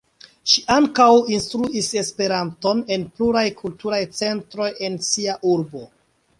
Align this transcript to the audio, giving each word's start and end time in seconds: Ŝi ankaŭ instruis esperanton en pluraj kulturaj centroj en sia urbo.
Ŝi 0.51 0.61
ankaŭ 0.75 1.09
instruis 1.35 1.89
esperanton 2.01 2.81
en 2.97 3.05
pluraj 3.19 3.45
kulturaj 3.61 4.03
centroj 4.23 4.71
en 4.89 5.01
sia 5.13 5.41
urbo. 5.57 5.87